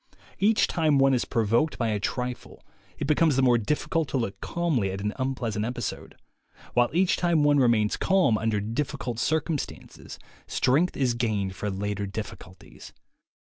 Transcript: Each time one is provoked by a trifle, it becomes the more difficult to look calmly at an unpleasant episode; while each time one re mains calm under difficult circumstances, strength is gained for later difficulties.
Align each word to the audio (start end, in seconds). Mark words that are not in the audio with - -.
Each 0.39 0.65
time 0.65 0.97
one 0.97 1.13
is 1.13 1.25
provoked 1.25 1.77
by 1.77 1.89
a 1.89 1.99
trifle, 1.99 2.63
it 2.97 3.05
becomes 3.05 3.35
the 3.35 3.43
more 3.43 3.59
difficult 3.59 4.07
to 4.09 4.17
look 4.17 4.41
calmly 4.41 4.89
at 4.89 4.99
an 4.99 5.13
unpleasant 5.19 5.63
episode; 5.63 6.15
while 6.73 6.89
each 6.91 7.17
time 7.17 7.43
one 7.43 7.59
re 7.59 7.67
mains 7.67 7.97
calm 7.97 8.35
under 8.35 8.59
difficult 8.59 9.19
circumstances, 9.19 10.17
strength 10.47 10.97
is 10.97 11.13
gained 11.13 11.55
for 11.55 11.69
later 11.69 12.07
difficulties. 12.07 12.93